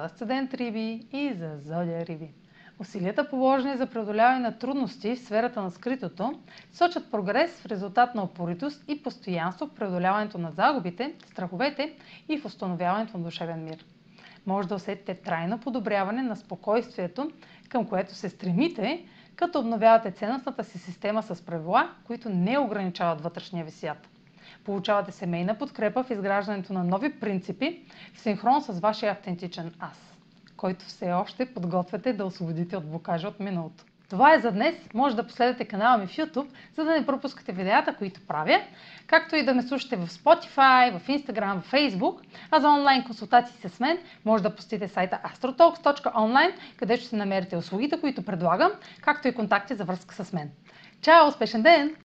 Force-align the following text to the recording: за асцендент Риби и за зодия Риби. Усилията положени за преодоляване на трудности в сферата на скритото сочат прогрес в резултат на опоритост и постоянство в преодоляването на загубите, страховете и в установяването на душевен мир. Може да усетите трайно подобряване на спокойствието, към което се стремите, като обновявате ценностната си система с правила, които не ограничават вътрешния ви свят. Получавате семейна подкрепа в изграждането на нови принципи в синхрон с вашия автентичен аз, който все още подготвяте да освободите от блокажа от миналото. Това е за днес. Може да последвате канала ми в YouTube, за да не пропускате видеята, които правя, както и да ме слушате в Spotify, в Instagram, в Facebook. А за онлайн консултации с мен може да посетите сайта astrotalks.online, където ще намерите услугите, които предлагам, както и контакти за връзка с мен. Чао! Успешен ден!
за 0.00 0.06
асцендент 0.06 0.54
Риби 0.54 1.06
и 1.12 1.32
за 1.32 1.58
зодия 1.58 2.06
Риби. 2.06 2.30
Усилията 2.78 3.28
положени 3.30 3.76
за 3.76 3.86
преодоляване 3.86 4.38
на 4.38 4.58
трудности 4.58 5.14
в 5.14 5.18
сферата 5.18 5.62
на 5.62 5.70
скритото 5.70 6.32
сочат 6.72 7.10
прогрес 7.10 7.60
в 7.60 7.66
резултат 7.66 8.14
на 8.14 8.22
опоритост 8.22 8.84
и 8.88 9.02
постоянство 9.02 9.66
в 9.66 9.74
преодоляването 9.74 10.38
на 10.38 10.50
загубите, 10.50 11.14
страховете 11.26 11.92
и 12.28 12.38
в 12.38 12.44
установяването 12.44 13.18
на 13.18 13.24
душевен 13.24 13.64
мир. 13.64 13.84
Може 14.46 14.68
да 14.68 14.74
усетите 14.74 15.14
трайно 15.14 15.60
подобряване 15.60 16.22
на 16.22 16.36
спокойствието, 16.36 17.30
към 17.68 17.86
което 17.86 18.14
се 18.14 18.28
стремите, 18.28 19.04
като 19.36 19.58
обновявате 19.58 20.10
ценностната 20.10 20.64
си 20.64 20.78
система 20.78 21.22
с 21.22 21.42
правила, 21.42 21.90
които 22.04 22.28
не 22.28 22.58
ограничават 22.58 23.20
вътрешния 23.20 23.64
ви 23.64 23.70
свят. 23.70 24.08
Получавате 24.64 25.12
семейна 25.12 25.58
подкрепа 25.58 26.02
в 26.02 26.10
изграждането 26.10 26.72
на 26.72 26.84
нови 26.84 27.20
принципи 27.20 27.80
в 28.14 28.20
синхрон 28.20 28.62
с 28.62 28.80
вашия 28.80 29.12
автентичен 29.12 29.74
аз, 29.80 30.14
който 30.56 30.84
все 30.84 31.12
още 31.12 31.46
подготвяте 31.46 32.12
да 32.12 32.24
освободите 32.24 32.76
от 32.76 32.90
блокажа 32.90 33.28
от 33.28 33.40
миналото. 33.40 33.84
Това 34.10 34.34
е 34.34 34.40
за 34.40 34.52
днес. 34.52 34.74
Може 34.94 35.16
да 35.16 35.26
последвате 35.26 35.64
канала 35.64 35.98
ми 35.98 36.06
в 36.06 36.16
YouTube, 36.16 36.46
за 36.76 36.84
да 36.84 36.90
не 36.90 37.06
пропускате 37.06 37.52
видеята, 37.52 37.94
които 37.94 38.20
правя, 38.20 38.60
както 39.06 39.36
и 39.36 39.44
да 39.44 39.54
ме 39.54 39.62
слушате 39.62 39.96
в 39.96 40.08
Spotify, 40.08 40.98
в 40.98 41.06
Instagram, 41.08 41.60
в 41.60 41.72
Facebook. 41.72 42.20
А 42.50 42.60
за 42.60 42.68
онлайн 42.68 43.04
консултации 43.04 43.68
с 43.68 43.80
мен 43.80 43.98
може 44.24 44.42
да 44.42 44.56
посетите 44.56 44.88
сайта 44.88 45.18
astrotalks.online, 45.24 46.52
където 46.76 47.04
ще 47.04 47.16
намерите 47.16 47.56
услугите, 47.56 48.00
които 48.00 48.24
предлагам, 48.24 48.72
както 49.00 49.28
и 49.28 49.34
контакти 49.34 49.74
за 49.74 49.84
връзка 49.84 50.24
с 50.24 50.32
мен. 50.32 50.50
Чао! 51.00 51.28
Успешен 51.28 51.62
ден! 51.62 51.96